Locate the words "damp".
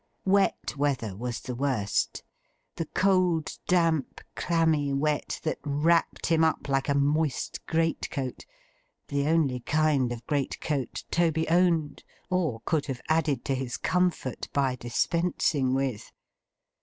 3.67-4.21